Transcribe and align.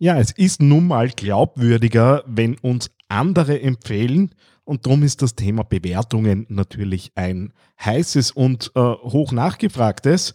Ja, 0.00 0.18
es 0.20 0.30
ist 0.30 0.62
nun 0.62 0.86
mal 0.86 1.08
glaubwürdiger, 1.08 2.22
wenn 2.26 2.56
uns 2.58 2.90
andere 3.08 3.60
empfehlen. 3.60 4.30
Und 4.64 4.86
darum 4.86 5.02
ist 5.02 5.22
das 5.22 5.34
Thema 5.34 5.64
Bewertungen 5.64 6.46
natürlich 6.48 7.10
ein 7.16 7.52
heißes 7.84 8.30
und 8.30 8.70
äh, 8.76 8.80
hoch 8.80 9.32
nachgefragtes. 9.32 10.34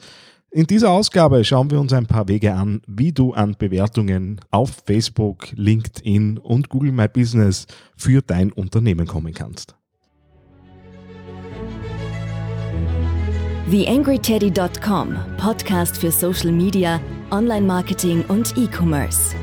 In 0.52 0.68
dieser 0.68 0.92
Ausgabe 0.92 1.44
schauen 1.46 1.72
wir 1.72 1.80
uns 1.80 1.94
ein 1.94 2.08
paar 2.08 2.28
Wege 2.28 2.54
an, 2.54 2.82
wie 2.88 3.14
du 3.14 3.34
an 3.34 3.56
Bewertungen 3.58 4.42
auf 4.52 4.84
Facebook, 4.86 5.48
LinkedIn 5.56 6.40
und 6.40 6.70
Google 6.70 6.92
My 6.92 7.08
Business 7.08 7.66
für 7.96 8.22
dein 8.22 8.52
Unternehmen 8.52 9.08
kommen 9.08 9.34
kannst. 9.34 9.76
TheAngryTeddy.com, 13.70 15.16
Podcast 15.38 15.98
für 15.98 16.12
Social 16.12 16.52
Media, 16.52 17.00
Online-Marketing 17.32 18.24
und 18.28 18.56
E-Commerce. 18.58 19.36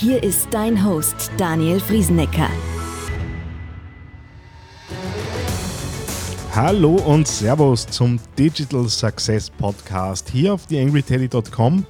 Hier 0.00 0.22
ist 0.22 0.48
dein 0.50 0.82
Host 0.82 1.30
Daniel 1.36 1.78
Friesenecker. 1.78 2.48
Hallo 6.54 6.94
und 6.94 7.28
Servus 7.28 7.86
zum 7.86 8.18
Digital 8.38 8.88
Success 8.88 9.50
Podcast 9.50 10.30
hier 10.30 10.54
auf 10.54 10.64
theangryteddy.com. 10.64 11.84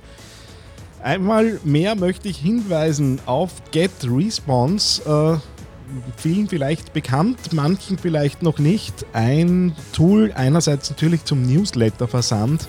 Einmal 1.05 1.61
mehr 1.63 1.95
möchte 1.95 2.29
ich 2.29 2.39
hinweisen 2.39 3.21
auf 3.27 3.53
GetResponse. 3.71 5.41
Äh, 5.41 6.11
vielen 6.17 6.49
vielleicht 6.49 6.93
bekannt, 6.93 7.53
manchen 7.53 7.97
vielleicht 7.97 8.43
noch 8.43 8.59
nicht. 8.59 9.07
Ein 9.13 9.77
Tool 9.93 10.33
einerseits 10.35 10.91
natürlich 10.91 11.25
zum 11.25 11.47
Newsletter-Versand, 11.47 12.67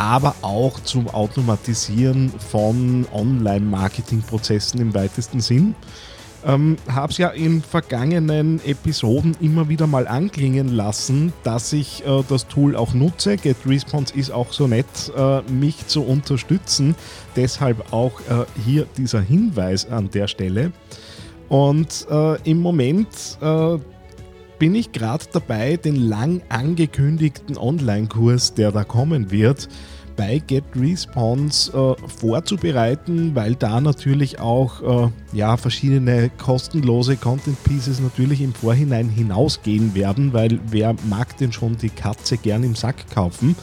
aber 0.00 0.34
auch 0.40 0.80
zum 0.80 1.08
Automatisieren 1.08 2.30
von 2.30 3.06
Online-Marketing-Prozessen 3.12 4.80
im 4.80 4.94
weitesten 4.94 5.40
Sinn. 5.40 5.74
Ähm, 6.42 6.78
habe 6.90 7.12
es 7.12 7.18
ja 7.18 7.28
in 7.28 7.60
vergangenen 7.60 8.64
Episoden 8.64 9.36
immer 9.42 9.68
wieder 9.68 9.86
mal 9.86 10.08
anklingen 10.08 10.68
lassen, 10.68 11.34
dass 11.44 11.74
ich 11.74 12.02
äh, 12.06 12.22
das 12.30 12.48
Tool 12.48 12.76
auch 12.76 12.94
nutze. 12.94 13.36
GetResponse 13.36 14.14
ist 14.14 14.30
auch 14.30 14.54
so 14.54 14.66
nett, 14.66 14.86
äh, 15.14 15.42
mich 15.52 15.86
zu 15.86 16.02
unterstützen. 16.02 16.94
Deshalb 17.36 17.92
auch 17.92 18.20
äh, 18.20 18.46
hier 18.64 18.86
dieser 18.96 19.20
Hinweis 19.20 19.86
an 19.86 20.10
der 20.10 20.28
Stelle. 20.28 20.72
Und 21.50 22.06
äh, 22.10 22.40
im 22.50 22.60
Moment 22.60 23.08
äh, 23.42 23.76
bin 24.60 24.74
ich 24.74 24.92
gerade 24.92 25.24
dabei, 25.32 25.76
den 25.76 25.96
lang 25.96 26.42
angekündigten 26.50 27.56
Online-Kurs, 27.56 28.54
der 28.54 28.72
da 28.72 28.84
kommen 28.84 29.30
wird, 29.30 29.68
bei 30.20 30.38
GetResponse 30.46 31.72
äh, 31.72 32.08
vorzubereiten, 32.08 33.34
weil 33.34 33.54
da 33.54 33.80
natürlich 33.80 34.38
auch 34.38 35.06
äh, 35.06 35.10
ja, 35.32 35.56
verschiedene 35.56 36.28
kostenlose 36.36 37.16
Content 37.16 37.56
Pieces 37.64 38.00
natürlich 38.00 38.42
im 38.42 38.52
Vorhinein 38.52 39.08
hinausgehen 39.08 39.94
werden, 39.94 40.34
weil 40.34 40.60
wer 40.66 40.94
mag 41.08 41.38
denn 41.38 41.54
schon 41.54 41.78
die 41.78 41.88
Katze 41.88 42.36
gern 42.36 42.64
im 42.64 42.74
Sack 42.74 43.08
kaufen? 43.14 43.56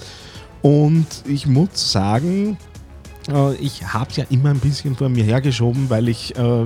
Und 0.64 1.05
ich 1.27 1.45
muss 1.45 1.91
sagen, 1.91 2.58
äh, 3.31 3.53
ich 3.58 3.94
habe 3.94 4.09
es 4.09 4.17
ja 4.17 4.25
immer 4.31 4.49
ein 4.49 4.59
bisschen 4.59 4.95
vor 4.95 5.09
mir 5.09 5.25
hergeschoben, 5.25 5.92
weil 5.92 6.09
ich 6.09 6.36
äh, 6.38 6.66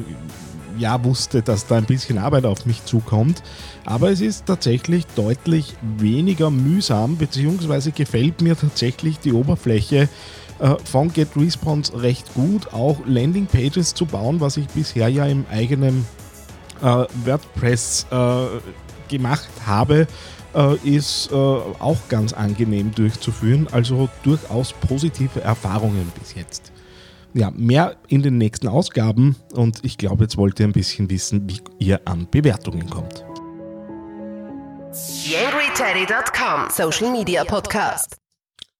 ja 0.81 1.03
wusste, 1.03 1.41
dass 1.41 1.67
da 1.67 1.77
ein 1.77 1.85
bisschen 1.85 2.17
Arbeit 2.17 2.45
auf 2.45 2.65
mich 2.65 2.83
zukommt. 2.83 3.41
Aber 3.85 4.11
es 4.11 4.19
ist 4.19 4.45
tatsächlich 4.45 5.05
deutlich 5.15 5.75
weniger 5.97 6.49
mühsam, 6.49 7.17
beziehungsweise 7.17 7.91
gefällt 7.91 8.41
mir 8.41 8.57
tatsächlich 8.57 9.19
die 9.19 9.31
Oberfläche 9.31 10.09
äh, 10.59 10.75
von 10.83 11.13
GetResponse 11.13 12.01
recht 12.01 12.33
gut, 12.33 12.73
auch 12.73 12.97
Landingpages 13.05 13.93
zu 13.93 14.05
bauen, 14.05 14.41
was 14.41 14.57
ich 14.57 14.67
bisher 14.67 15.07
ja 15.07 15.25
im 15.25 15.45
eigenen 15.49 16.05
äh, 16.81 17.05
WordPress 17.25 18.07
äh, 18.11 18.45
gemacht 19.07 19.49
habe, 19.65 20.07
äh, 20.53 20.75
ist 20.83 21.31
äh, 21.31 21.35
auch 21.35 21.97
ganz 22.09 22.33
angenehm 22.33 22.91
durchzuführen. 22.93 23.67
Also 23.71 24.09
durchaus 24.23 24.73
positive 24.73 25.41
Erfahrungen 25.41 26.11
bis 26.19 26.33
jetzt 26.35 26.71
ja, 27.33 27.51
mehr 27.51 27.97
in 28.07 28.21
den 28.21 28.37
nächsten 28.37 28.67
Ausgaben 28.67 29.35
und 29.53 29.79
ich 29.83 29.97
glaube, 29.97 30.23
jetzt 30.23 30.37
wollt 30.37 30.59
ihr 30.59 30.67
ein 30.67 30.73
bisschen 30.73 31.09
wissen, 31.09 31.49
wie 31.49 31.59
ihr 31.79 32.01
an 32.05 32.27
Bewertungen 32.29 32.89
kommt. 32.89 33.25
YangryTeddy.com 34.93 36.69
Social 36.69 37.11
Media 37.11 37.43
Podcast. 37.45 38.17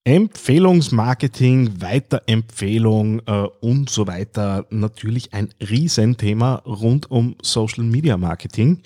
Empfehlungsmarketing, 0.04 1.80
Weiterempfehlung 1.80 3.20
äh, 3.20 3.46
und 3.60 3.88
so 3.88 4.06
weiter. 4.06 4.66
Natürlich 4.70 5.32
ein 5.32 5.54
Riesenthema 5.60 6.56
rund 6.66 7.10
um 7.10 7.36
Social 7.40 7.84
Media 7.84 8.16
Marketing. 8.16 8.82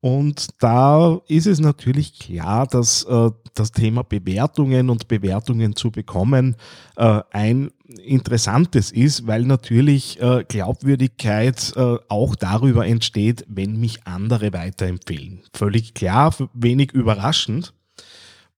Und 0.00 0.62
da 0.62 1.20
ist 1.28 1.46
es 1.46 1.60
natürlich 1.60 2.18
klar, 2.18 2.66
dass 2.66 3.04
äh, 3.04 3.30
das 3.54 3.72
Thema 3.72 4.02
Bewertungen 4.02 4.90
und 4.90 5.08
Bewertungen 5.08 5.76
zu 5.76 5.90
bekommen 5.90 6.56
äh, 6.96 7.20
ein 7.30 7.70
interessantes 8.10 8.90
ist, 8.90 9.26
weil 9.26 9.44
natürlich 9.44 10.20
äh, 10.20 10.44
Glaubwürdigkeit 10.46 11.72
äh, 11.76 11.96
auch 12.08 12.34
darüber 12.34 12.86
entsteht, 12.86 13.44
wenn 13.48 13.78
mich 13.78 14.06
andere 14.06 14.52
weiterempfehlen. 14.52 15.40
Völlig 15.54 15.94
klar, 15.94 16.34
wenig 16.52 16.92
überraschend. 16.92 17.72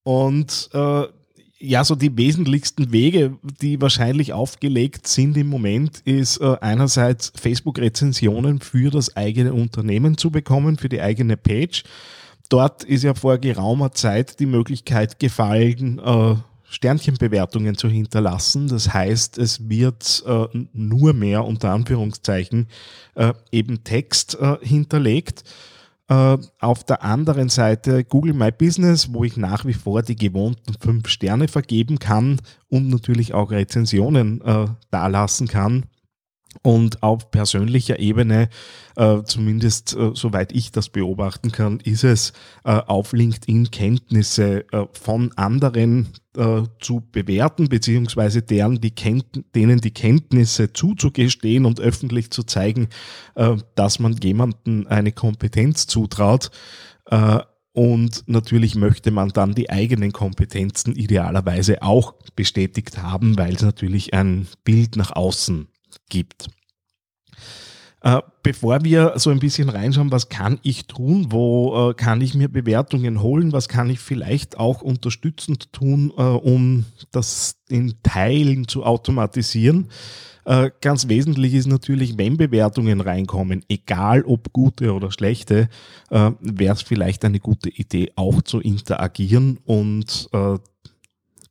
Und 0.02 0.70
äh, 0.72 1.04
ja, 1.58 1.84
so 1.84 1.94
die 1.94 2.16
wesentlichsten 2.16 2.90
Wege, 2.90 3.38
die 3.60 3.80
wahrscheinlich 3.80 4.32
aufgelegt 4.32 5.06
sind 5.06 5.36
im 5.36 5.46
Moment, 5.46 6.00
ist 6.00 6.40
einerseits 6.40 7.32
Facebook-Rezensionen 7.36 8.58
für 8.58 8.90
das 8.90 9.16
eigene 9.16 9.54
Unternehmen 9.54 10.18
zu 10.18 10.32
bekommen, 10.32 10.76
für 10.76 10.88
die 10.88 11.00
eigene 11.00 11.36
Page. 11.36 11.84
Dort 12.52 12.84
ist 12.84 13.02
ja 13.02 13.14
vor 13.14 13.38
geraumer 13.38 13.92
Zeit 13.92 14.38
die 14.38 14.46
Möglichkeit 14.46 15.18
gefallen, 15.18 15.98
äh, 15.98 16.34
Sternchenbewertungen 16.72 17.76
zu 17.76 17.88
hinterlassen. 17.88 18.66
Das 18.68 18.92
heißt, 18.94 19.36
es 19.36 19.68
wird 19.68 20.24
äh, 20.26 20.46
nur 20.72 21.12
mehr 21.12 21.44
unter 21.44 21.70
Anführungszeichen 21.70 22.66
äh, 23.14 23.34
eben 23.50 23.84
Text 23.84 24.38
äh, 24.40 24.56
hinterlegt. 24.62 25.44
Äh, 26.08 26.38
auf 26.60 26.82
der 26.84 27.02
anderen 27.02 27.50
Seite 27.50 28.04
Google 28.04 28.32
My 28.32 28.50
Business, 28.50 29.12
wo 29.12 29.22
ich 29.22 29.36
nach 29.36 29.66
wie 29.66 29.74
vor 29.74 30.02
die 30.02 30.16
gewohnten 30.16 30.72
fünf 30.80 31.08
Sterne 31.08 31.46
vergeben 31.46 31.98
kann 31.98 32.40
und 32.68 32.88
natürlich 32.88 33.34
auch 33.34 33.50
Rezensionen 33.50 34.40
äh, 34.40 34.66
dalassen 34.90 35.48
kann. 35.48 35.84
Und 36.62 37.02
auf 37.02 37.30
persönlicher 37.30 37.98
Ebene, 37.98 38.48
äh, 38.96 39.22
zumindest 39.24 39.94
äh, 39.94 40.10
soweit 40.14 40.52
ich 40.52 40.70
das 40.70 40.88
beobachten 40.88 41.52
kann, 41.52 41.80
ist 41.80 42.04
es 42.04 42.32
äh, 42.64 42.72
auf 42.72 43.12
LinkedIn 43.12 43.70
Kenntnisse 43.70 44.64
äh, 44.72 44.86
von 44.92 45.32
anderen 45.36 46.08
äh, 46.36 46.62
zu 46.80 47.02
bewerten, 47.12 47.68
beziehungsweise 47.68 48.42
deren 48.42 48.80
die 48.80 48.94
denen 49.54 49.80
die 49.80 49.90
Kenntnisse 49.90 50.72
zuzugestehen 50.72 51.64
und 51.64 51.80
öffentlich 51.80 52.30
zu 52.30 52.42
zeigen, 52.42 52.88
äh, 53.34 53.56
dass 53.74 53.98
man 53.98 54.16
jemandem 54.16 54.86
eine 54.88 55.12
Kompetenz 55.12 55.86
zutraut. 55.86 56.50
Und 57.72 58.24
natürlich 58.26 58.74
möchte 58.74 59.10
man 59.10 59.30
dann 59.30 59.54
die 59.54 59.70
eigenen 59.70 60.12
Kompetenzen 60.12 60.94
idealerweise 60.94 61.82
auch 61.82 62.14
bestätigt 62.36 62.98
haben, 62.98 63.36
weil 63.36 63.54
es 63.54 63.62
natürlich 63.62 64.14
ein 64.14 64.46
Bild 64.64 64.96
nach 64.96 65.10
außen 65.10 65.68
gibt. 66.08 66.48
Äh, 68.04 68.20
bevor 68.42 68.82
wir 68.82 69.12
so 69.16 69.30
ein 69.30 69.38
bisschen 69.38 69.68
reinschauen, 69.68 70.10
was 70.10 70.28
kann 70.28 70.58
ich 70.62 70.86
tun, 70.86 71.26
wo 71.30 71.90
äh, 71.90 71.94
kann 71.94 72.20
ich 72.20 72.34
mir 72.34 72.48
Bewertungen 72.48 73.22
holen, 73.22 73.52
was 73.52 73.68
kann 73.68 73.88
ich 73.90 74.00
vielleicht 74.00 74.58
auch 74.58 74.82
unterstützend 74.82 75.72
tun, 75.72 76.12
äh, 76.16 76.22
um 76.22 76.84
das 77.12 77.60
in 77.68 77.94
Teilen 78.02 78.66
zu 78.66 78.84
automatisieren. 78.84 79.88
Ganz 80.80 81.06
wesentlich 81.06 81.54
ist 81.54 81.68
natürlich, 81.68 82.18
wenn 82.18 82.36
Bewertungen 82.36 83.00
reinkommen, 83.00 83.64
egal 83.68 84.24
ob 84.24 84.52
gute 84.52 84.92
oder 84.92 85.12
schlechte, 85.12 85.68
wäre 86.10 86.74
es 86.74 86.82
vielleicht 86.82 87.24
eine 87.24 87.38
gute 87.38 87.68
Idee, 87.68 88.10
auch 88.16 88.42
zu 88.42 88.58
interagieren 88.58 89.60
und 89.64 90.28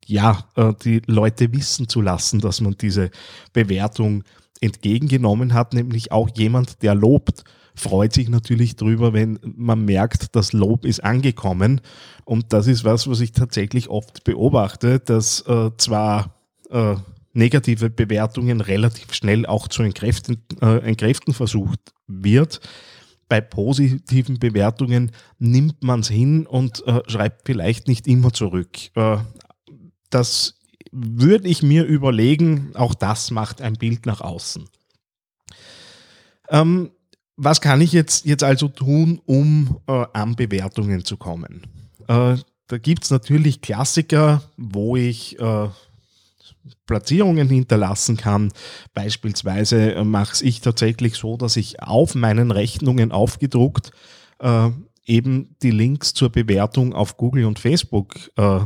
ja, 0.05 0.45
die 0.83 1.01
Leute 1.05 1.53
wissen 1.53 1.87
zu 1.87 2.01
lassen, 2.01 2.41
dass 2.41 2.59
man 2.59 2.75
diese 2.77 3.11
Bewertung 3.53 4.25
entgegengenommen 4.61 5.53
hat, 5.53 5.73
nämlich 5.73 6.11
auch 6.11 6.29
jemand, 6.35 6.81
der 6.83 6.95
lobt, 6.95 7.43
freut 7.75 8.13
sich 8.13 8.29
natürlich 8.29 8.75
drüber, 8.75 9.13
wenn 9.13 9.39
man 9.43 9.85
merkt, 9.85 10.35
das 10.35 10.53
Lob 10.53 10.85
ist 10.85 11.03
angekommen. 11.03 11.81
Und 12.25 12.53
das 12.53 12.67
ist 12.67 12.83
was, 12.83 13.09
was 13.09 13.19
ich 13.21 13.31
tatsächlich 13.31 13.89
oft 13.89 14.23
beobachte, 14.23 14.99
dass 14.99 15.41
äh, 15.47 15.71
zwar 15.77 16.35
äh, 16.69 16.95
negative 17.33 17.89
Bewertungen 17.89 18.61
relativ 18.61 19.13
schnell 19.13 19.45
auch 19.45 19.67
zu 19.67 19.83
entkräften, 19.83 20.43
äh, 20.61 20.77
entkräften 20.79 21.33
versucht 21.33 21.79
wird. 22.07 22.59
Bei 23.29 23.39
positiven 23.39 24.39
Bewertungen 24.39 25.11
nimmt 25.39 25.83
man 25.83 26.01
es 26.01 26.09
hin 26.09 26.45
und 26.45 26.85
äh, 26.85 27.01
schreibt 27.07 27.43
vielleicht 27.45 27.87
nicht 27.87 28.07
immer 28.07 28.33
zurück. 28.33 28.77
Äh, 28.95 29.17
das 30.09 30.60
würde 30.91 31.47
ich 31.47 31.63
mir 31.63 31.85
überlegen, 31.85 32.71
auch 32.75 32.93
das 32.93 33.31
macht 33.31 33.61
ein 33.61 33.73
Bild 33.73 34.05
nach 34.05 34.21
außen. 34.21 34.67
Ähm, 36.49 36.91
was 37.37 37.61
kann 37.61 37.81
ich 37.81 37.93
jetzt, 37.93 38.25
jetzt 38.25 38.43
also 38.43 38.67
tun, 38.67 39.21
um 39.25 39.79
äh, 39.87 40.05
an 40.13 40.35
Bewertungen 40.35 41.03
zu 41.05 41.17
kommen? 41.17 41.61
Äh, 42.07 42.35
da 42.67 42.77
gibt 42.77 43.05
es 43.05 43.09
natürlich 43.09 43.61
Klassiker, 43.61 44.43
wo 44.57 44.95
ich 44.95 45.39
äh, 45.39 45.69
Platzierungen 46.85 47.47
hinterlassen 47.47 48.17
kann. 48.17 48.51
Beispielsweise 48.93 49.93
äh, 49.93 50.03
mache 50.03 50.33
es 50.33 50.41
ich 50.41 50.61
tatsächlich 50.61 51.15
so, 51.15 51.37
dass 51.37 51.55
ich 51.55 51.81
auf 51.81 52.15
meinen 52.15 52.51
Rechnungen 52.51 53.11
aufgedruckt 53.11 53.91
äh, 54.39 54.69
eben 55.05 55.55
die 55.63 55.71
Links 55.71 56.13
zur 56.13 56.29
Bewertung 56.29 56.93
auf 56.93 57.17
Google 57.17 57.45
und 57.45 57.59
Facebook 57.59 58.15
äh, 58.35 58.59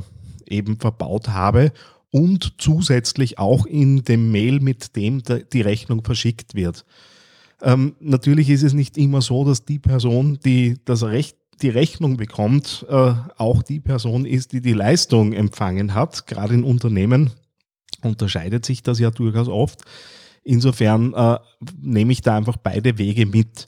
eben 0.47 0.77
verbaut 0.79 1.29
habe 1.29 1.71
und 2.15 2.53
zusätzlich 2.59 3.39
auch 3.39 3.65
in 3.65 4.05
dem 4.05 4.31
Mail, 4.31 4.61
mit 4.61 4.95
dem 4.95 5.21
die 5.51 5.61
Rechnung 5.61 6.01
verschickt 6.01 6.55
wird. 6.55 6.85
Ähm, 7.61 7.97
natürlich 7.99 8.49
ist 8.49 8.63
es 8.63 8.71
nicht 8.71 8.97
immer 8.97 9.19
so, 9.19 9.43
dass 9.43 9.65
die 9.65 9.79
Person, 9.79 10.39
die 10.45 10.77
das 10.85 11.03
Recht, 11.03 11.35
die 11.61 11.67
Rechnung 11.67 12.15
bekommt, 12.15 12.85
äh, 12.87 13.13
auch 13.35 13.61
die 13.63 13.81
Person 13.81 14.25
ist, 14.25 14.53
die 14.53 14.61
die 14.61 14.71
Leistung 14.71 15.33
empfangen 15.33 15.93
hat. 15.93 16.25
Gerade 16.25 16.53
in 16.53 16.63
Unternehmen 16.63 17.31
unterscheidet 18.01 18.65
sich 18.65 18.81
das 18.81 18.97
ja 18.97 19.11
durchaus 19.11 19.49
oft. 19.49 19.81
Insofern 20.45 21.13
äh, 21.13 21.37
nehme 21.81 22.13
ich 22.13 22.21
da 22.21 22.37
einfach 22.37 22.55
beide 22.55 22.97
Wege 22.97 23.25
mit. 23.25 23.67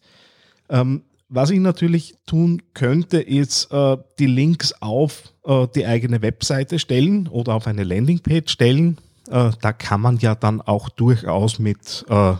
Ähm, 0.70 1.02
was 1.30 1.50
ich 1.50 1.60
natürlich 1.60 2.16
tun 2.26 2.62
könnte, 2.74 3.20
ist 3.20 3.72
äh, 3.72 3.98
die 4.20 4.28
Links 4.28 4.74
auf 4.82 5.34
äh, 5.46 5.68
die 5.76 5.86
eigene 5.86 6.22
Webseite 6.22 6.80
stellen 6.80 7.28
oder 7.28 7.54
auf 7.56 7.68
eine 7.68 7.84
Landingpage 7.84 8.52
stellen. 8.52 8.98
Äh, 9.30 9.52
da 9.62 9.74
kann 9.74 10.02
man 10.02 10.18
ja 10.18 10.36
dann 10.36 10.62
auch 10.62 10.90
durchaus 10.90 11.60
mit 11.60 12.06
äh, 12.10 12.34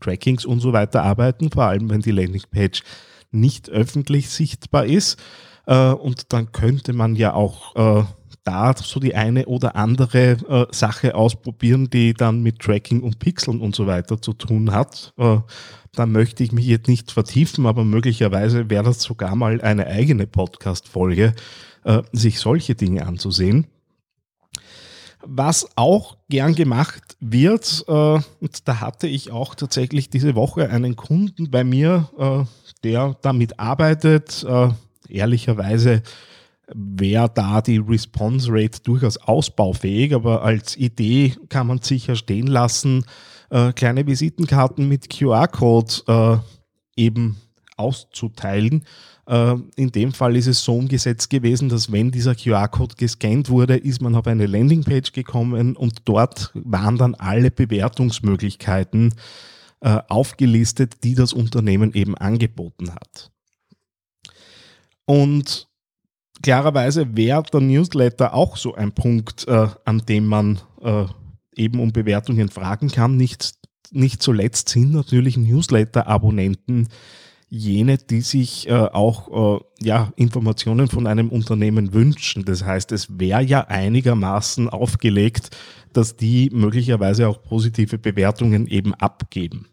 Trackings 0.00 0.44
und 0.44 0.60
so 0.60 0.72
weiter 0.72 1.02
arbeiten, 1.02 1.50
vor 1.50 1.64
allem 1.64 1.88
wenn 1.90 2.00
die 2.00 2.10
Landingpage 2.10 2.82
nicht 3.30 3.70
öffentlich 3.70 4.28
sichtbar 4.28 4.86
ist. 4.86 5.18
Äh, 5.66 5.90
und 5.92 6.32
dann 6.32 6.52
könnte 6.52 6.92
man 6.92 7.16
ja 7.16 7.32
auch 7.32 7.76
äh, 7.76 8.04
da 8.48 8.74
so 8.76 9.00
die 9.00 9.14
eine 9.14 9.46
oder 9.46 9.76
andere 9.76 10.68
Sache 10.70 11.14
ausprobieren, 11.14 11.90
die 11.90 12.14
dann 12.14 12.42
mit 12.42 12.60
Tracking 12.60 13.02
und 13.02 13.18
Pixeln 13.18 13.60
und 13.60 13.74
so 13.76 13.86
weiter 13.86 14.20
zu 14.20 14.32
tun 14.32 14.72
hat 14.72 15.12
da 15.98 16.06
möchte 16.06 16.44
ich 16.44 16.52
mich 16.52 16.66
jetzt 16.66 16.88
nicht 16.88 17.10
vertiefen, 17.10 17.66
aber 17.66 17.84
möglicherweise 17.84 18.70
wäre 18.70 18.84
das 18.84 19.02
sogar 19.02 19.34
mal 19.34 19.60
eine 19.60 19.86
eigene 19.86 20.26
Podcast-Folge, 20.26 21.34
äh, 21.84 22.02
sich 22.12 22.38
solche 22.38 22.74
Dinge 22.76 23.06
anzusehen. 23.06 23.66
Was 25.26 25.68
auch 25.74 26.16
gern 26.28 26.54
gemacht 26.54 27.16
wird, 27.18 27.84
äh, 27.88 27.92
und 27.92 28.68
da 28.68 28.80
hatte 28.80 29.08
ich 29.08 29.32
auch 29.32 29.56
tatsächlich 29.56 30.08
diese 30.08 30.36
Woche 30.36 30.70
einen 30.70 30.94
Kunden 30.94 31.50
bei 31.50 31.64
mir, 31.64 32.08
äh, 32.16 32.44
der 32.84 33.16
damit 33.22 33.58
arbeitet, 33.58 34.44
äh, 34.48 34.68
ehrlicherweise 35.08 36.02
wäre 36.74 37.30
da 37.34 37.60
die 37.60 37.78
Response 37.78 38.48
Rate 38.50 38.80
durchaus 38.82 39.16
ausbaufähig, 39.16 40.14
aber 40.14 40.42
als 40.42 40.76
Idee 40.76 41.34
kann 41.48 41.66
man 41.66 41.80
sicher 41.80 42.16
stehen 42.16 42.46
lassen, 42.46 43.04
äh, 43.50 43.72
kleine 43.72 44.06
Visitenkarten 44.06 44.88
mit 44.88 45.08
QR-Code 45.10 46.42
äh, 46.96 47.02
eben 47.02 47.36
auszuteilen. 47.76 48.84
Äh, 49.26 49.54
in 49.76 49.92
dem 49.92 50.12
Fall 50.12 50.36
ist 50.36 50.46
es 50.46 50.62
so 50.62 50.76
umgesetzt 50.76 51.30
gewesen, 51.30 51.68
dass 51.68 51.92
wenn 51.92 52.10
dieser 52.10 52.34
QR-Code 52.34 52.96
gescannt 52.96 53.48
wurde, 53.48 53.76
ist 53.76 54.02
man 54.02 54.14
auf 54.14 54.26
eine 54.26 54.46
Landingpage 54.46 55.12
gekommen 55.12 55.76
und 55.76 56.00
dort 56.04 56.50
waren 56.54 56.98
dann 56.98 57.14
alle 57.14 57.50
Bewertungsmöglichkeiten 57.50 59.14
äh, 59.80 60.00
aufgelistet, 60.08 61.04
die 61.04 61.14
das 61.14 61.32
Unternehmen 61.32 61.94
eben 61.94 62.16
angeboten 62.16 62.92
hat. 62.94 63.30
Und 65.04 65.67
klarerweise 66.42 67.16
wäre 67.16 67.42
der 67.42 67.60
Newsletter 67.60 68.34
auch 68.34 68.56
so 68.56 68.74
ein 68.74 68.92
Punkt, 68.92 69.46
äh, 69.48 69.68
an 69.84 70.02
dem 70.08 70.26
man 70.26 70.60
äh, 70.82 71.04
eben 71.56 71.80
um 71.80 71.92
Bewertungen 71.92 72.48
fragen 72.48 72.88
kann. 72.88 73.16
Nicht, 73.16 73.54
nicht 73.90 74.22
zuletzt 74.22 74.68
sind 74.68 74.92
natürlich 74.92 75.36
Newsletter-Abonnenten 75.36 76.88
jene, 77.50 77.96
die 77.96 78.20
sich 78.20 78.68
äh, 78.68 78.72
auch 78.74 79.60
äh, 79.60 79.64
ja, 79.80 80.12
Informationen 80.16 80.88
von 80.88 81.06
einem 81.06 81.30
Unternehmen 81.30 81.94
wünschen. 81.94 82.44
Das 82.44 82.64
heißt, 82.64 82.92
es 82.92 83.18
wäre 83.18 83.42
ja 83.42 83.66
einigermaßen 83.66 84.68
aufgelegt, 84.68 85.56
dass 85.92 86.16
die 86.16 86.50
möglicherweise 86.52 87.28
auch 87.28 87.42
positive 87.42 87.98
Bewertungen 87.98 88.66
eben 88.66 88.94
abgeben. 88.94 89.66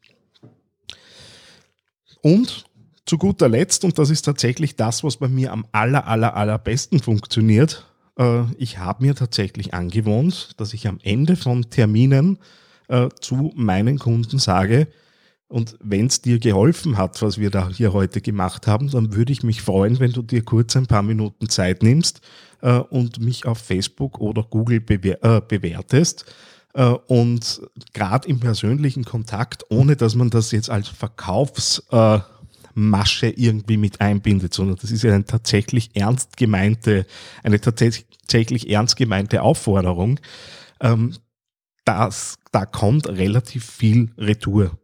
Und 2.21 2.64
zu 3.05 3.17
guter 3.17 3.49
Letzt, 3.49 3.85
und 3.85 3.97
das 3.99 4.09
ist 4.09 4.23
tatsächlich 4.23 4.75
das, 4.75 5.03
was 5.03 5.17
bei 5.17 5.27
mir 5.27 5.51
am 5.51 5.65
aller, 5.71 6.07
aller, 6.07 6.35
allerbesten 6.35 6.99
funktioniert, 6.99 7.85
äh, 8.17 8.43
ich 8.57 8.77
habe 8.77 9.05
mir 9.05 9.15
tatsächlich 9.15 9.73
angewohnt, 9.73 10.51
dass 10.57 10.73
ich 10.73 10.87
am 10.87 10.99
Ende 11.03 11.35
von 11.35 11.69
Terminen 11.69 12.39
äh, 12.87 13.09
zu 13.19 13.51
meinen 13.55 13.99
Kunden 13.99 14.39
sage, 14.39 14.87
und 15.47 15.77
wenn 15.79 16.07
es 16.07 16.21
dir 16.21 16.39
geholfen 16.39 16.97
hat, 16.97 17.21
was 17.21 17.37
wir 17.37 17.51
da 17.51 17.69
hier 17.69 17.93
heute 17.93 18.19
gemacht 18.19 18.65
haben, 18.65 18.89
dann 18.89 19.13
würde 19.13 19.31
ich 19.31 19.43
mich 19.43 19.61
freuen, 19.61 19.99
wenn 19.99 20.11
du 20.11 20.23
dir 20.23 20.43
kurz 20.43 20.75
ein 20.75 20.87
paar 20.87 21.03
Minuten 21.03 21.49
Zeit 21.49 21.83
nimmst 21.83 22.21
äh, 22.61 22.79
und 22.79 23.19
mich 23.19 23.45
auf 23.45 23.59
Facebook 23.59 24.19
oder 24.19 24.41
Google 24.43 24.81
bewer 24.81 25.23
äh, 25.23 25.41
bewertest. 25.47 26.25
Äh, 26.73 26.85
und 26.85 27.61
gerade 27.93 28.27
im 28.27 28.39
persönlichen 28.39 29.05
Kontakt, 29.05 29.65
ohne 29.69 29.95
dass 29.95 30.15
man 30.15 30.31
das 30.31 30.51
jetzt 30.51 30.71
als 30.71 30.87
Verkaufsmasche 30.87 32.25
äh, 32.75 33.33
irgendwie 33.35 33.77
mit 33.77 34.01
einbindet, 34.01 34.53
sondern 34.53 34.77
das 34.77 34.91
ist 34.91 35.03
ja 35.03 35.13
eine 35.13 35.25
tatsächlich 35.25 35.95
ernst 35.95 36.37
gemeinte, 36.37 37.05
eine 37.43 37.59
tatsächlich 37.59 38.69
ernst 38.69 38.97
gemeinte 38.97 39.41
Aufforderung. 39.41 40.19
Ähm, 40.81 41.15
das, 41.85 42.35
da 42.51 42.65
kommt 42.65 43.07
relativ 43.07 43.65
viel 43.65 44.11
Retour. 44.17 44.77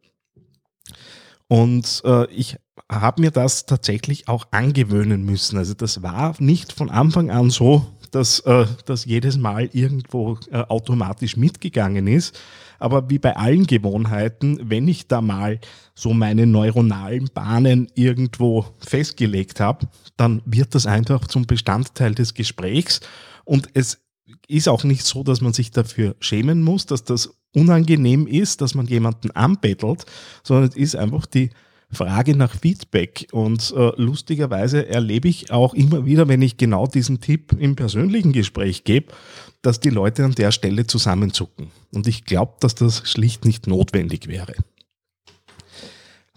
Und 1.48 2.02
äh, 2.06 2.32
ich 2.32 2.58
habe 2.90 3.22
mir 3.22 3.32
das 3.32 3.66
tatsächlich 3.66 4.28
auch 4.28 4.48
angewöhnen 4.52 5.24
müssen. 5.24 5.58
Also 5.58 5.74
das 5.74 6.02
war 6.02 6.36
nicht 6.40 6.72
von 6.72 6.90
Anfang 6.90 7.30
an 7.30 7.50
so, 7.50 7.86
dass 8.12 8.40
äh, 8.42 8.66
das 8.86 9.06
jedes 9.06 9.38
Mal 9.38 9.70
irgendwo 9.74 10.38
äh, 10.52 10.58
automatisch 10.58 11.38
mitgegangen 11.38 12.08
ist. 12.08 12.40
Aber 12.80 13.10
wie 13.10 13.20
bei 13.20 13.36
allen 13.36 13.68
Gewohnheiten, 13.68 14.60
wenn 14.64 14.88
ich 14.88 15.08
da 15.08 15.22
mal 15.22 15.60
so 15.96 16.14
meine 16.14 16.48
neuronalen 16.48 17.30
Bahnen 17.34 17.88
irgendwo 17.96 18.66
festgelegt 18.80 19.60
habe, 19.60 19.88
dann 20.18 20.42
wird 20.46 20.76
das 20.76 20.86
einfach 20.86 21.28
zum 21.28 21.46
Bestandteil 21.46 22.16
des 22.16 22.34
Gesprächs. 22.34 23.02
Und 23.46 23.70
es 23.74 24.02
ist 24.48 24.68
auch 24.68 24.84
nicht 24.84 25.06
so, 25.06 25.24
dass 25.24 25.42
man 25.42 25.54
sich 25.54 25.72
dafür 25.72 26.16
schämen 26.20 26.64
muss, 26.64 26.86
dass 26.86 27.04
das 27.04 27.36
unangenehm 27.54 28.28
ist, 28.28 28.62
dass 28.62 28.76
man 28.76 28.88
jemanden 28.88 29.32
anbettelt, 29.32 30.06
sondern 30.44 30.70
es 30.70 30.76
ist 30.76 30.96
einfach 30.96 31.26
die 31.26 31.52
Frage 31.92 32.36
nach 32.36 32.56
Feedback. 32.56 33.28
Und 33.32 33.74
äh, 33.76 33.92
lustigerweise 33.98 34.88
erlebe 34.88 35.28
ich 35.28 35.52
auch 35.52 35.74
immer 35.74 36.06
wieder, 36.06 36.28
wenn 36.28 36.42
ich 36.42 36.58
genau 36.58 36.88
diesen 36.88 37.20
Tipp 37.20 37.54
im 37.58 37.76
persönlichen 37.76 38.32
Gespräch 38.32 38.84
gebe, 38.84 39.14
dass 39.62 39.80
die 39.80 39.90
Leute 39.90 40.26
an 40.26 40.34
der 40.34 40.52
Stelle 40.52 40.88
zusammenzucken. 40.88 41.72
Und 41.94 42.08
ich 42.08 42.26
glaube, 42.26 42.54
dass 42.60 42.76
das 42.76 43.10
schlicht 43.10 43.46
nicht 43.46 43.68
notwendig 43.68 44.28
wäre. 44.28 44.54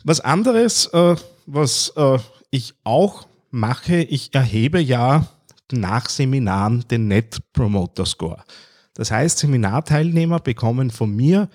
Was 0.05 0.21
anderes, 0.21 0.87
äh, 0.93 1.17
was 1.47 1.93
äh, 1.97 2.19
ich 2.51 2.75
auch 2.85 3.27
mache, 3.51 3.97
ich 4.03 4.35
erhebe 4.35 4.81
ja 4.81 5.27
nach 5.73 6.09
Seminaren 6.09 6.85
den 6.91 7.09
Net 7.09 7.39
Promoter 7.53 8.05
Score. 8.05 8.45
Das 8.95 9.11
heißt, 9.11 9.39
Seminarteilnehmer 9.39 10.41
bekommen 10.41 10.91
von 10.91 11.15
mir 11.15 11.49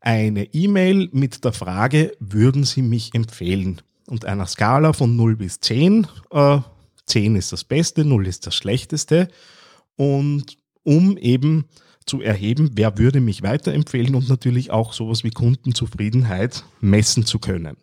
eine 0.00 0.44
E-Mail 0.54 1.08
mit 1.12 1.44
der 1.44 1.52
Frage, 1.52 2.12
würden 2.20 2.64
Sie 2.64 2.82
mich 2.82 3.14
empfehlen? 3.14 3.82
Und 4.06 4.24
einer 4.24 4.46
Skala 4.46 4.92
von 4.92 5.14
0 5.16 5.36
bis 5.36 5.60
10. 5.60 6.06
Äh, 6.30 6.58
10 7.06 7.36
ist 7.36 7.52
das 7.52 7.64
Beste, 7.64 8.04
0 8.04 8.26
ist 8.26 8.46
das 8.46 8.54
Schlechteste. 8.54 9.28
Und 9.96 10.56
um 10.82 11.16
eben 11.16 11.66
zu 12.06 12.20
erheben, 12.20 12.70
wer 12.74 12.98
würde 12.98 13.20
mich 13.20 13.42
weiterempfehlen 13.42 14.14
und 14.14 14.28
natürlich 14.28 14.70
auch 14.70 14.92
sowas 14.92 15.22
wie 15.22 15.30
Kundenzufriedenheit 15.30 16.64
messen 16.80 17.24
zu 17.24 17.38
können. 17.38 17.76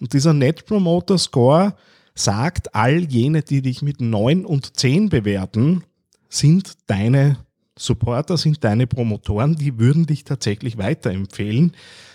Und 0.00 0.12
dieser 0.12 0.34
Net 0.34 0.66
Promoter 0.66 1.18
Score 1.18 1.74
sagt, 2.14 2.74
all 2.74 3.04
jene, 3.04 3.42
die 3.42 3.62
dich 3.62 3.82
mit 3.82 4.00
9 4.00 4.44
und 4.44 4.76
10 4.76 5.08
bewerten, 5.08 5.84
sind 6.28 6.74
deine 6.86 7.38
Supporter, 7.80 8.36
sind 8.36 8.62
deine 8.62 8.86
Promotoren, 8.86 9.56
die 9.56 9.78
würden 9.78 10.06
dich 10.06 10.24
tatsächlich 10.24 10.78
weiterempfehlen. 10.78 11.72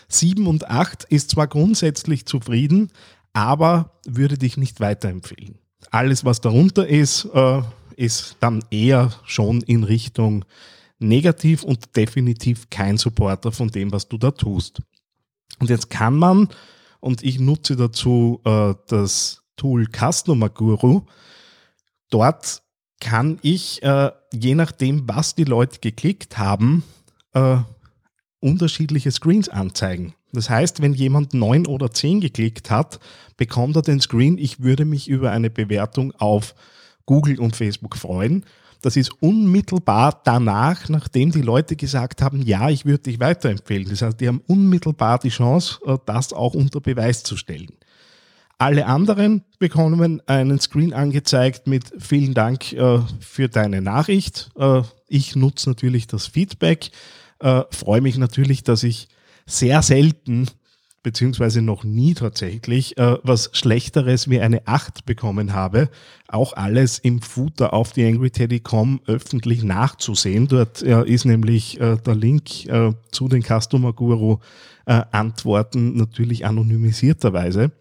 7 0.07 0.45
und 0.47 0.69
8 0.69 1.05
ist 1.05 1.31
zwar 1.31 1.47
grundsätzlich 1.47 2.25
zufrieden, 2.25 2.91
aber 3.33 3.91
würde 4.05 4.37
dich 4.37 4.57
nicht 4.57 4.79
weiterempfehlen. 4.79 5.57
Alles, 5.91 6.23
was 6.23 6.41
darunter 6.41 6.87
ist, 6.87 7.25
äh, 7.33 7.61
ist 7.95 8.37
dann 8.39 8.63
eher 8.69 9.11
schon 9.25 9.61
in 9.61 9.83
Richtung 9.83 10.45
negativ 10.99 11.63
und 11.63 11.95
definitiv 11.95 12.69
kein 12.69 12.97
Supporter 12.97 13.51
von 13.51 13.69
dem, 13.69 13.91
was 13.91 14.07
du 14.07 14.17
da 14.17 14.31
tust. 14.31 14.81
Und 15.59 15.69
jetzt 15.69 15.89
kann 15.89 16.15
man, 16.15 16.49
und 16.99 17.23
ich 17.23 17.39
nutze 17.39 17.75
dazu 17.75 18.41
äh, 18.45 18.73
das 18.87 19.41
Tool 19.57 19.87
Customer 19.87 20.49
Guru, 20.49 21.01
dort 22.09 22.61
kann 23.05 23.37
ich, 23.43 23.83
äh, 23.83 24.09
je 24.33 24.55
nachdem, 24.55 25.07
was 25.07 25.35
die 25.35 25.43
Leute 25.43 25.77
geklickt 25.79 26.39
haben, 26.39 26.83
äh, 27.33 27.57
unterschiedliche 28.39 29.11
Screens 29.11 29.47
anzeigen. 29.47 30.15
Das 30.33 30.49
heißt, 30.49 30.81
wenn 30.81 30.95
jemand 30.95 31.35
neun 31.35 31.67
oder 31.67 31.91
zehn 31.91 32.19
geklickt 32.19 32.71
hat, 32.71 32.99
bekommt 33.37 33.75
er 33.75 33.83
den 33.83 34.01
Screen, 34.01 34.39
ich 34.39 34.61
würde 34.61 34.85
mich 34.85 35.07
über 35.07 35.29
eine 35.29 35.51
Bewertung 35.51 36.13
auf 36.13 36.55
Google 37.05 37.39
und 37.39 37.55
Facebook 37.55 37.95
freuen. 37.95 38.43
Das 38.81 38.97
ist 38.97 39.11
unmittelbar 39.21 40.21
danach, 40.23 40.89
nachdem 40.89 41.31
die 41.31 41.43
Leute 41.43 41.75
gesagt 41.75 42.23
haben, 42.23 42.41
ja, 42.41 42.71
ich 42.71 42.85
würde 42.85 43.03
dich 43.03 43.19
weiterempfehlen. 43.19 43.87
Das 43.87 44.01
heißt, 44.01 44.19
die 44.19 44.27
haben 44.27 44.41
unmittelbar 44.47 45.19
die 45.19 45.29
Chance, 45.29 45.79
äh, 45.85 45.99
das 46.07 46.33
auch 46.33 46.55
unter 46.55 46.81
Beweis 46.81 47.21
zu 47.21 47.37
stellen. 47.37 47.69
Alle 48.57 48.85
anderen 48.85 49.43
bekommen 49.59 50.21
einen 50.27 50.59
Screen 50.59 50.93
angezeigt 50.93 51.67
mit 51.67 51.91
vielen 51.99 52.33
Dank 52.33 52.71
äh, 52.71 52.99
für 53.19 53.49
deine 53.49 53.81
Nachricht. 53.81 54.49
Äh, 54.57 54.81
ich 55.07 55.35
nutze 55.35 55.69
natürlich 55.69 56.07
das 56.07 56.27
Feedback, 56.27 56.91
äh, 57.39 57.63
freue 57.71 57.99
mich 58.01 58.17
natürlich, 58.17 58.63
dass 58.63 58.83
ich 58.83 59.09
sehr 59.45 59.81
selten 59.81 60.47
beziehungsweise 61.03 61.61
noch 61.61 61.83
nie 61.83 62.15
tatsächlich 62.15 62.97
äh, 62.97 63.17
was 63.21 63.51
Schlechteres 63.53 64.29
wie 64.29 64.39
eine 64.39 64.65
8 64.67 65.05
bekommen 65.05 65.53
habe. 65.53 65.89
Auch 66.27 66.53
alles 66.53 66.97
im 66.97 67.21
Footer 67.21 67.73
auf 67.73 67.91
die 67.91 68.05
AngryTeddy.com 68.05 69.01
öffentlich 69.05 69.63
nachzusehen. 69.63 70.47
Dort 70.47 70.81
äh, 70.81 71.03
ist 71.05 71.25
nämlich 71.25 71.79
äh, 71.79 71.97
der 71.97 72.15
Link 72.15 72.49
zu 73.11 73.27
den 73.27 73.43
Customer 73.43 73.93
Guru 73.93 74.37
Antworten 74.85 75.95
natürlich 75.97 76.45
anonymisierterweise. 76.45 77.71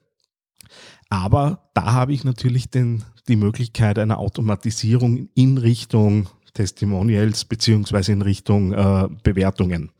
Aber 1.14 1.60
da 1.74 1.92
habe 1.92 2.12
ich 2.12 2.24
natürlich 2.24 2.70
den, 2.70 3.04
die 3.28 3.36
Möglichkeit 3.36 4.00
einer 4.00 4.18
Automatisierung 4.18 5.28
in 5.36 5.58
Richtung 5.58 6.28
Testimonials 6.54 7.44
beziehungsweise 7.44 8.10
in 8.10 8.20
Richtung 8.20 8.72
äh, 8.72 9.08
Bewertungen. 9.22 9.92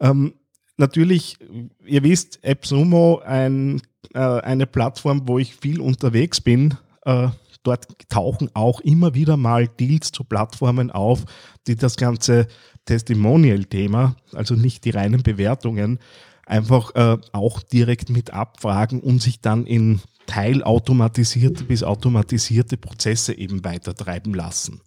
Ähm, 0.00 0.34
natürlich, 0.78 1.38
ihr 1.84 2.02
wisst, 2.02 2.40
AppSumo, 2.44 3.20
ein, 3.24 3.80
äh, 4.14 4.18
eine 4.18 4.66
Plattform, 4.66 5.28
wo 5.28 5.38
ich 5.38 5.54
viel 5.54 5.80
unterwegs 5.80 6.40
bin. 6.40 6.74
Äh, 7.04 7.28
dort 7.62 7.86
tauchen 8.08 8.50
auch 8.52 8.80
immer 8.80 9.14
wieder 9.14 9.36
mal 9.36 9.68
Deals 9.68 10.10
zu 10.10 10.24
Plattformen 10.24 10.90
auf, 10.90 11.24
die 11.68 11.76
das 11.76 11.96
ganze 11.96 12.48
Testimonial-Thema, 12.84 14.16
also 14.32 14.56
nicht 14.56 14.84
die 14.86 14.90
reinen 14.90 15.22
Bewertungen, 15.22 16.00
einfach 16.46 16.96
äh, 16.96 17.18
auch 17.30 17.62
direkt 17.62 18.10
mit 18.10 18.32
abfragen 18.32 19.00
und 19.00 19.22
sich 19.22 19.40
dann 19.40 19.66
in 19.66 20.00
teilautomatisierte 20.26 21.64
bis 21.64 21.82
automatisierte 21.82 22.76
Prozesse 22.76 23.36
eben 23.36 23.64
weiter 23.64 23.94
treiben 23.94 24.34
lassen. 24.34 24.80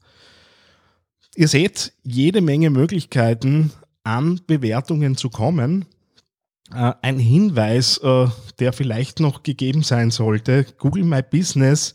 Ihr 1.35 1.47
seht 1.47 1.93
jede 2.03 2.41
Menge 2.41 2.69
Möglichkeiten, 2.69 3.71
an 4.03 4.41
Bewertungen 4.47 5.15
zu 5.15 5.29
kommen. 5.29 5.85
Äh, 6.73 6.93
ein 7.01 7.19
Hinweis, 7.19 7.97
äh, 7.97 8.27
der 8.59 8.73
vielleicht 8.73 9.19
noch 9.19 9.43
gegeben 9.43 9.83
sein 9.83 10.11
sollte, 10.11 10.65
Google 10.77 11.03
My 11.03 11.21
Business 11.21 11.93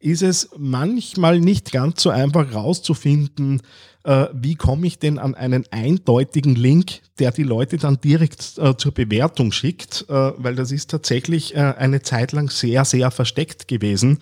ist 0.00 0.22
es 0.22 0.50
manchmal 0.56 1.40
nicht 1.40 1.72
ganz 1.72 2.02
so 2.02 2.10
einfach 2.10 2.52
rauszufinden, 2.52 3.62
äh, 4.02 4.26
wie 4.32 4.54
komme 4.54 4.86
ich 4.86 4.98
denn 4.98 5.18
an 5.18 5.34
einen 5.34 5.64
eindeutigen 5.70 6.54
Link, 6.54 7.00
der 7.18 7.30
die 7.32 7.42
Leute 7.42 7.76
dann 7.76 8.00
direkt 8.00 8.42
zur 8.42 8.94
Bewertung 8.94 9.52
schickt, 9.52 10.06
weil 10.08 10.54
das 10.54 10.72
ist 10.72 10.90
tatsächlich 10.90 11.54
eine 11.54 12.00
Zeit 12.00 12.32
lang 12.32 12.48
sehr, 12.48 12.86
sehr 12.86 13.10
versteckt 13.10 13.68
gewesen. 13.68 14.20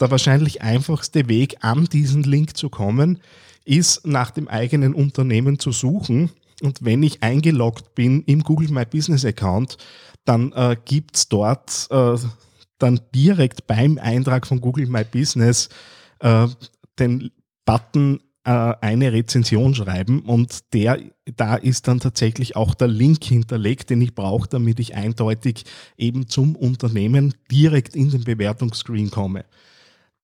Der 0.00 0.10
wahrscheinlich 0.10 0.62
einfachste 0.62 1.28
Weg, 1.28 1.58
an 1.60 1.84
diesen 1.84 2.22
Link 2.22 2.56
zu 2.56 2.70
kommen, 2.70 3.20
ist 3.66 4.06
nach 4.06 4.30
dem 4.30 4.48
eigenen 4.48 4.94
Unternehmen 4.94 5.58
zu 5.58 5.72
suchen 5.72 6.30
und 6.62 6.84
wenn 6.84 7.02
ich 7.02 7.22
eingeloggt 7.22 7.94
bin 7.94 8.22
im 8.24 8.42
Google 8.42 8.70
My 8.70 8.84
Business 8.84 9.24
Account, 9.24 9.76
dann 10.24 10.52
äh, 10.52 10.76
gibt 10.84 11.16
es 11.16 11.28
dort 11.28 11.86
äh, 11.90 12.16
dann 12.78 13.00
direkt 13.14 13.66
beim 13.66 13.98
Eintrag 13.98 14.46
von 14.46 14.60
Google 14.60 14.86
My 14.86 15.04
Business 15.04 15.68
äh, 16.20 16.46
den 16.98 17.30
Button 17.64 18.20
äh, 18.44 18.74
eine 18.80 19.12
Rezension 19.12 19.74
schreiben 19.74 20.20
und 20.20 20.72
der, 20.72 20.98
da 21.36 21.56
ist 21.56 21.86
dann 21.86 22.00
tatsächlich 22.00 22.56
auch 22.56 22.74
der 22.74 22.88
Link 22.88 23.22
hinterlegt, 23.22 23.90
den 23.90 24.00
ich 24.00 24.14
brauche, 24.14 24.48
damit 24.48 24.80
ich 24.80 24.94
eindeutig 24.94 25.64
eben 25.96 26.28
zum 26.28 26.56
Unternehmen 26.56 27.34
direkt 27.50 27.94
in 27.94 28.10
den 28.10 28.24
Bewertungsscreen 28.24 29.10
komme. 29.10 29.44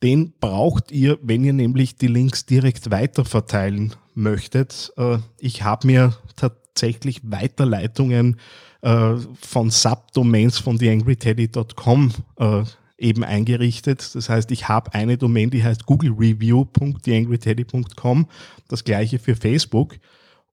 Den 0.02 0.32
braucht 0.38 0.90
ihr, 0.90 1.18
wenn 1.22 1.44
ihr 1.44 1.52
nämlich 1.52 1.96
die 1.96 2.08
Links 2.08 2.46
direkt 2.46 2.90
weiterverteilen 2.90 3.94
möchtet. 4.14 4.92
Äh, 4.96 5.18
ich 5.38 5.62
habe 5.62 5.86
mir 5.86 6.16
tatsächlich 6.36 7.20
Weiterleitungen 7.24 8.38
äh, 8.84 9.16
von 9.40 9.70
Subdomains 9.70 10.58
von 10.58 10.78
theangryteddy.com 10.78 12.12
äh, 12.38 12.62
eben 12.98 13.24
eingerichtet. 13.24 14.14
Das 14.14 14.28
heißt, 14.28 14.50
ich 14.50 14.68
habe 14.68 14.92
eine 14.92 15.16
Domain, 15.16 15.48
die 15.50 15.64
heißt 15.64 15.86
googlereview.theangryteddy.com, 15.86 18.26
das 18.68 18.84
gleiche 18.84 19.18
für 19.18 19.36
Facebook, 19.36 19.94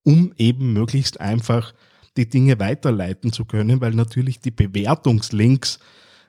um 0.04 0.32
eben 0.38 0.72
möglichst 0.74 1.20
einfach 1.20 1.74
die 2.18 2.30
Dinge 2.30 2.58
weiterleiten 2.60 3.32
zu 3.34 3.46
können, 3.46 3.82
weil 3.82 3.92
natürlich 3.92 4.40
die 4.40 4.52
Bewertungslinks 4.52 5.80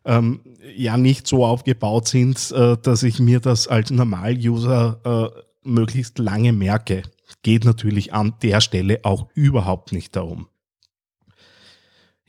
ähm, 0.04 0.40
ja 0.76 0.96
nicht 0.96 1.28
so 1.28 1.46
aufgebaut 1.46 2.08
sind, 2.08 2.50
äh, 2.50 2.76
dass 2.82 3.04
ich 3.04 3.20
mir 3.20 3.38
das 3.40 3.68
als 3.68 3.90
Normal-User 3.90 5.00
äh, 5.04 5.28
möglichst 5.62 6.18
lange 6.18 6.52
merke. 6.52 7.02
Geht 7.42 7.64
natürlich 7.64 8.12
an 8.12 8.34
der 8.42 8.60
Stelle 8.60 8.98
auch 9.04 9.28
überhaupt 9.34 9.92
nicht 9.92 10.16
darum. 10.16 10.48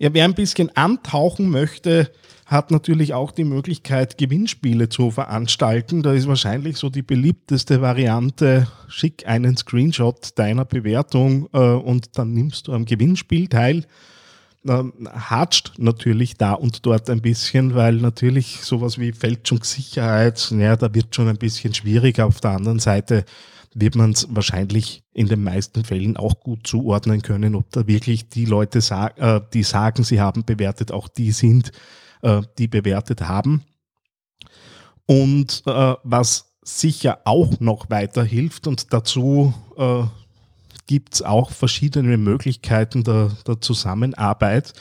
Ja, 0.04 0.14
wer 0.14 0.26
ein 0.26 0.34
bisschen 0.34 0.70
antauchen 0.76 1.50
möchte, 1.50 2.12
hat 2.46 2.72
natürlich 2.72 3.14
auch 3.14 3.32
die 3.32 3.46
Möglichkeit, 3.46 4.18
Gewinnspiele 4.18 4.90
zu 4.90 5.12
veranstalten. 5.12 6.04
Da 6.04 6.12
ist 6.12 6.28
wahrscheinlich 6.28 6.76
so 6.76 6.90
die 6.90 7.02
beliebteste 7.02 7.80
Variante, 7.80 8.68
schick 8.90 9.26
einen 9.26 9.56
Screenshot 9.56 10.38
deiner 10.38 10.66
Bewertung 10.66 11.48
äh, 11.54 11.58
und 11.58 12.18
dann 12.18 12.34
nimmst 12.34 12.68
du 12.68 12.74
am 12.74 12.84
Gewinnspiel 12.84 13.48
teil 13.48 13.86
ähm, 14.68 14.94
hatscht 15.10 15.74
natürlich 15.78 16.36
da 16.36 16.52
und 16.52 16.86
dort 16.86 17.10
ein 17.10 17.22
bisschen, 17.22 17.74
weil 17.74 17.96
natürlich 17.96 18.60
sowas 18.62 18.98
wie 18.98 19.14
Fälschungssicherheit, 19.14 20.52
ja, 20.52 20.76
da 20.76 20.94
wird 20.94 21.16
schon 21.16 21.30
ein 21.30 21.38
bisschen 21.38 21.74
schwieriger. 21.74 22.26
Auf 22.26 22.42
der 22.42 22.52
anderen 22.52 22.80
Seite 22.80 23.24
wird 23.76 23.96
man 23.96 24.12
es 24.12 24.28
wahrscheinlich 24.30 25.04
in 25.14 25.28
den 25.28 25.44
meisten 25.44 25.84
Fällen 25.84 26.18
auch 26.18 26.40
gut 26.40 26.68
zuordnen 26.68 27.22
können, 27.22 27.56
ob 27.56 27.70
da 27.72 27.88
wirklich 27.88 28.30
die 28.30 28.46
Leute, 28.46 28.82
sag, 28.82 29.18
äh, 29.20 29.42
die 29.54 29.64
sagen, 29.64 30.04
sie 30.04 30.22
haben 30.22 30.44
bewertet, 30.44 30.92
auch 30.92 31.08
die 31.08 31.32
sind, 31.32 31.72
äh, 32.22 32.42
die 32.58 32.68
bewertet 32.68 33.22
haben. 33.22 33.64
Und 35.06 35.64
äh, 35.66 35.96
was 36.04 36.54
sicher 36.64 37.20
auch 37.26 37.60
noch 37.60 37.90
weiterhilft 37.90 38.68
und 38.68 38.94
dazu 38.94 39.54
äh, 39.78 40.04
gibt 40.88 41.16
es 41.16 41.22
auch 41.22 41.52
verschiedene 41.52 42.18
Möglichkeiten 42.18 43.04
der, 43.04 43.32
der 43.48 43.62
Zusammenarbeit, 43.62 44.74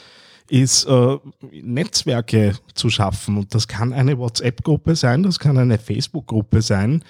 ist 0.49 0.85
äh, 0.85 1.17
Netzwerke 1.51 2.55
zu 2.73 2.89
schaffen. 2.89 3.37
Und 3.37 3.55
das 3.55 3.67
kann 3.67 3.93
eine 3.93 4.17
WhatsApp-Gruppe 4.17 4.95
sein, 4.95 5.23
das 5.23 5.39
kann 5.39 5.57
eine 5.57 5.77
Facebook-Gruppe 5.77 6.61
sein, 6.61 7.03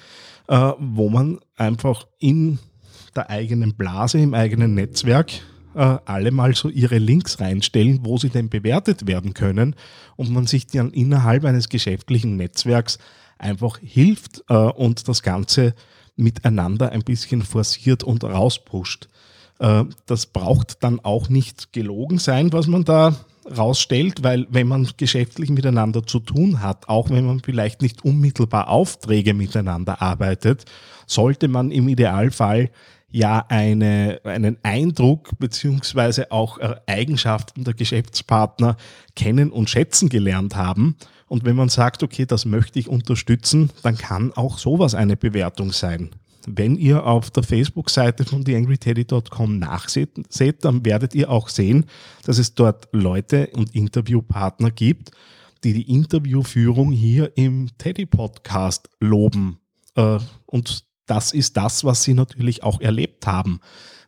äh, 0.48 0.72
wo 0.80 1.10
man 1.10 1.40
einfach 1.56 2.08
in 2.20 2.60
der 3.16 3.30
eigenen 3.30 3.76
Blase, 3.76 4.20
im 4.20 4.34
eigenen 4.34 4.74
Netzwerk 4.74 5.32
äh, 5.76 5.98
alle 6.06 6.32
mal 6.32 6.56
so 6.56 6.70
ihre 6.70 6.98
Links 6.98 7.40
reinstellen, 7.40 8.00
wo 8.04 8.18
sie 8.18 8.30
denn 8.30 8.50
bewertet 8.50 9.08
werden 9.08 9.34
können 9.34 9.76
und 10.16 10.32
man 10.32 10.48
sich 10.48 10.68
dann 10.68 10.92
innerhalb 10.92 11.46
eines 11.46 11.70
geschäftlichen 11.70 12.36
Netzwerks 12.36 13.00
einfach 13.38 13.80
hilft 13.80 14.44
äh, 14.50 14.54
und 14.54 15.08
das 15.08 15.22
Ganze 15.24 15.74
miteinander 16.16 16.92
ein 16.92 17.04
bisschen 17.04 17.42
forciert 17.42 18.04
und 18.04 18.24
rauspusht. 18.24 19.10
Äh, 19.60 19.86
das 20.06 20.28
braucht 20.28 20.84
dann 20.84 21.00
auch 21.00 21.30
nicht 21.30 21.74
gelogen 21.74 22.20
sein, 22.20 22.54
was 22.54 22.68
man 22.68 22.84
da 22.84 23.16
rausstellt, 23.46 24.24
weil 24.24 24.48
wenn 24.50 24.68
man 24.68 24.88
geschäftlich 24.98 25.50
miteinander 25.50 26.06
zu 26.06 26.20
tun 26.20 26.62
hat, 26.62 26.90
auch 26.90 27.10
wenn 27.10 27.26
man 27.26 27.40
vielleicht 27.42 27.82
nicht 27.82 28.04
unmittelbar 28.04 28.70
Aufträge 28.70 29.34
miteinander 29.34 30.02
arbeitet, 30.02 30.66
sollte 31.06 31.48
man 31.48 31.72
im 31.72 31.88
Idealfall 31.88 32.70
ja 33.10 33.46
eine, 33.48 34.22
einen 34.24 34.58
Eindruck 34.64 35.38
beziehungsweise 35.38 36.32
auch 36.32 36.58
Eigenschaften 36.88 37.64
der 37.64 37.74
Geschäftspartner 37.74 38.78
kennen 39.16 39.52
und 39.52 39.70
schätzen 39.70 40.10
gelernt 40.10 40.56
haben 40.56 40.96
und 41.34 41.46
wenn 41.46 41.56
man 41.56 41.70
sagt, 41.70 42.04
okay, 42.04 42.28
das 42.28 42.46
möchte 42.46 42.78
ich 42.78 42.88
unterstützen, 42.88 43.72
dann 43.82 43.98
kann 43.98 44.34
auch 44.34 44.60
sowas 44.60 44.94
eine 44.94 45.18
Bewertung 45.18 45.72
sein. 45.72 46.12
Wenn 46.46 46.76
ihr 46.76 47.06
auf 47.06 47.32
der 47.32 47.44
Facebook-Seite 47.44 48.26
von 48.26 48.44
theangryteddy.com 48.44 49.60
nachseht, 49.60 50.12
dann 50.62 50.86
werdet 50.86 51.16
ihr 51.16 51.30
auch 51.30 51.50
sehen, 51.50 51.86
dass 52.26 52.38
es 52.38 52.54
dort 52.54 52.90
Leute 52.92 53.48
und 53.54 53.74
Interviewpartner 53.74 54.72
gibt, 54.72 55.12
die 55.64 55.74
die 55.74 55.90
Interviewführung 55.90 56.92
hier 56.92 57.32
im 57.38 57.70
Teddy-Podcast 57.78 58.90
loben. 59.00 59.60
Äh, 59.96 60.20
und 60.46 60.86
das 61.06 61.34
ist 61.34 61.58
das, 61.58 61.84
was 61.84 62.04
sie 62.04 62.14
natürlich 62.14 62.64
auch 62.64 62.82
erlebt 62.82 63.28
haben. 63.28 63.60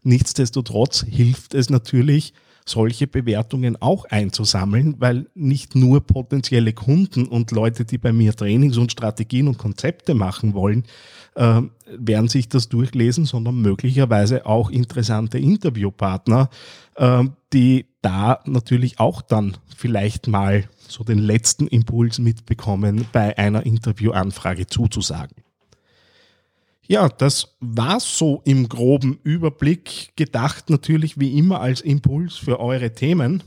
Nichtsdestotrotz 0.04 1.06
hilft 1.08 1.54
es 1.54 1.70
natürlich, 1.70 2.34
solche 2.68 3.06
Bewertungen 3.06 3.80
auch 3.80 4.06
einzusammeln, 4.06 4.96
weil 4.98 5.28
nicht 5.36 5.76
nur 5.76 6.02
potenzielle 6.02 6.74
Kunden 6.74 7.28
und 7.28 7.52
Leute, 7.52 7.86
die 7.86 8.00
bei 8.00 8.12
mir 8.12 8.36
Trainings 8.36 8.78
und 8.78 8.92
Strategien 8.92 9.48
und 9.48 9.60
Konzepte 9.60 10.16
machen 10.16 10.56
wollen, 10.56 10.84
äh, 11.36 11.62
werden 11.88 12.28
sich 12.28 12.50
das 12.50 12.68
durchlesen, 12.70 13.26
sondern 13.26 13.62
möglicherweise 13.62 14.46
auch 14.48 14.72
interessante 14.72 15.38
Interviewpartner, 15.38 16.50
äh, 16.96 17.24
die 17.54 17.86
da 18.02 18.40
natürlich 18.46 19.00
auch 19.00 19.22
dann 19.22 19.58
vielleicht 19.76 20.28
mal 20.28 20.68
so 20.88 21.04
den 21.04 21.20
letzten 21.20 21.68
Impuls 21.68 22.20
mitbekommen, 22.20 23.06
bei 23.12 23.38
einer 23.38 23.66
Interviewanfrage 23.66 24.68
zuzusagen. 24.68 25.45
Ja, 26.88 27.10
das 27.10 27.56
war 27.60 28.00
so 28.00 28.42
im 28.46 28.70
groben 28.70 29.20
Überblick 29.24 30.14
gedacht, 30.16 30.70
natürlich 30.70 31.20
wie 31.20 31.38
immer 31.38 31.60
als 31.60 31.82
Impuls 31.82 32.36
für 32.36 32.60
eure 32.60 32.94
Themen. 32.94 33.44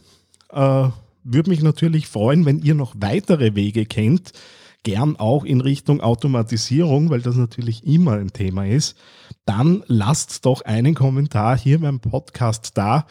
Äh, 0.51 0.89
Würde 1.23 1.51
mich 1.51 1.63
natürlich 1.63 2.09
freuen, 2.09 2.47
wenn 2.47 2.61
ihr 2.61 2.75
noch 2.75 2.95
weitere 2.99 3.55
Wege 3.55 3.87
kennt, 3.87 4.33
gern 4.83 5.17
auch 5.17 5.45
in 5.45 5.61
Richtung 5.61 6.01
Automatisierung, 6.01 7.11
weil 7.11 7.21
das 7.21 7.37
natürlich 7.37 7.87
immer 7.87 8.13
ein 8.13 8.33
Thema 8.33 8.67
ist. 8.67 8.97
Dann 9.45 9.85
lasst 9.87 10.45
doch 10.45 10.63
einen 10.63 10.95
Kommentar 10.95 11.57
hier 11.57 11.81
beim 11.81 12.01
Podcast 12.01 12.73
da 12.77 13.07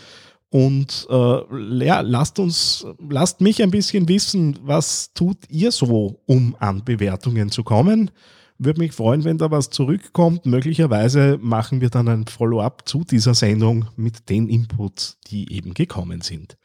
und 0.50 1.08
äh, 1.10 1.86
ja, 1.86 2.02
lasst 2.02 2.40
uns, 2.40 2.86
lasst 3.10 3.42
mich 3.42 3.62
ein 3.62 3.72
bisschen 3.72 4.08
wissen, 4.08 4.58
was 4.64 5.14
tut 5.14 5.38
ihr 5.50 5.72
so, 5.72 6.22
um 6.26 6.56
an 6.60 6.84
Bewertungen 6.84 7.50
zu 7.50 7.64
kommen. 7.64 8.12
Würde 8.60 8.80
mich 8.80 8.94
freuen, 8.94 9.24
wenn 9.24 9.38
da 9.38 9.52
was 9.52 9.70
zurückkommt. 9.70 10.46
Möglicherweise 10.46 11.38
machen 11.40 11.80
wir 11.80 11.90
dann 11.90 12.08
ein 12.08 12.26
Follow-up 12.26 12.88
zu 12.88 13.04
dieser 13.04 13.36
Sendung 13.36 13.86
mit 13.96 14.30
den 14.30 14.50
Inputs, 14.50 15.20
die 15.28 15.54
eben 15.54 15.76
gekommen 15.76 16.22
sind. 16.22 16.58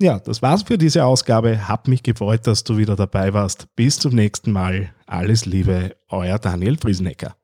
Ja, 0.00 0.18
das 0.18 0.42
war's 0.42 0.64
für 0.64 0.78
diese 0.78 1.04
Ausgabe. 1.04 1.68
Hab 1.68 1.86
mich 1.86 2.02
gefreut, 2.02 2.46
dass 2.48 2.64
du 2.64 2.76
wieder 2.76 2.96
dabei 2.96 3.34
warst. 3.34 3.68
Bis 3.76 4.00
zum 4.00 4.14
nächsten 4.14 4.50
Mal. 4.50 4.90
Alles 5.06 5.46
Liebe, 5.46 5.94
euer 6.08 6.40
Daniel 6.40 6.76
Friesenecker. 6.76 7.36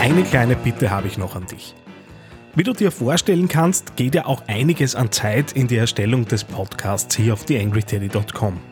Eine 0.00 0.24
kleine 0.24 0.56
Bitte 0.56 0.90
habe 0.90 1.06
ich 1.06 1.16
noch 1.16 1.36
an 1.36 1.46
dich. 1.46 1.76
Wie 2.56 2.64
du 2.64 2.72
dir 2.72 2.90
vorstellen 2.90 3.46
kannst, 3.46 3.94
geht 3.94 4.16
ja 4.16 4.26
auch 4.26 4.42
einiges 4.48 4.96
an 4.96 5.12
Zeit 5.12 5.52
in 5.52 5.68
die 5.68 5.76
Erstellung 5.76 6.26
des 6.26 6.42
Podcasts 6.42 7.14
hier 7.16 7.34
auf 7.34 7.44
theangryteddy.com. 7.44 8.71